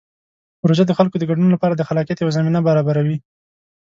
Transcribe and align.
پروژه 0.61 0.83
د 0.87 0.91
خلکو 0.97 1.15
د 1.19 1.23
ګډون 1.29 1.47
لپاره 1.51 1.73
د 1.75 1.81
خلاقیت 1.87 2.17
یوه 2.19 2.35
زمینه 2.37 2.59
برابروي. 2.67 3.17